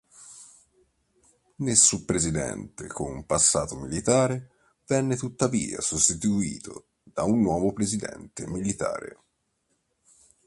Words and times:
Nessun 1.57 2.05
presidente 2.05 2.87
con 2.87 3.13
un 3.17 3.25
passato 3.27 3.75
militare 3.77 4.49
venne 4.87 5.15
tuttavia 5.15 5.79
sostituito 5.79 6.87
da 7.03 7.21
un 7.21 7.39
nuovo 7.43 7.71
presidente 7.71 8.47
militare. 8.47 9.19